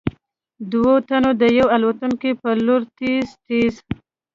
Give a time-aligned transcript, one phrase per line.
[0.71, 3.81] دوو تنو د يوې الوتکې په لور تېز تېز �